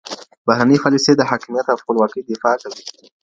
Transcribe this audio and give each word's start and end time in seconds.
بهرنۍ 0.47 0.77
پالیسي 0.83 1.11
د 1.15 1.21
حاکمیت 1.29 1.65
او 1.69 1.81
خپلواکۍ 1.81 2.21
دفاع 2.23 2.55
کوي. 2.61 2.83